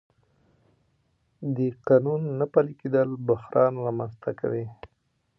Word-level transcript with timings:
د 1.55 1.57
قانون 1.87 2.21
نه 2.39 2.45
پلي 2.53 2.73
کېدل 2.81 3.09
بحران 3.27 3.73
رامنځته 3.85 4.31
کوي 4.39 4.65